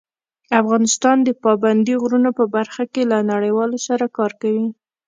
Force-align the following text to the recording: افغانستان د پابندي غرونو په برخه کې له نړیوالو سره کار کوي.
افغانستان 0.61 1.17
د 1.23 1.29
پابندي 1.43 1.93
غرونو 2.01 2.29
په 2.37 2.45
برخه 2.55 2.83
کې 2.93 3.01
له 3.11 3.17
نړیوالو 3.31 3.77
سره 3.87 4.05
کار 4.17 4.31
کوي. 4.41 4.67